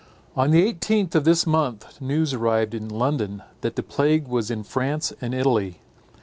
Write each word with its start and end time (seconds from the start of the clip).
On 0.35 0.49
the 0.49 0.63
eighteenth 0.63 1.13
of 1.13 1.25
this 1.25 1.45
month 1.45 2.01
news 2.01 2.33
arrived 2.33 2.73
in 2.73 2.89
London 2.89 3.43
that 3.61 3.75
the 3.75 3.83
plague 3.83 4.27
was 4.27 4.49
in 4.49 4.63
France 4.63 5.13
and 5.21 5.31
Italy. 5.31 5.77